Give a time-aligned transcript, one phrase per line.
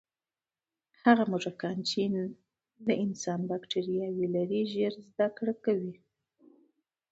[1.03, 2.01] هغه موږکان چې
[2.87, 5.95] د انسان باکټرياوې لري، ژر زده کړه کوي.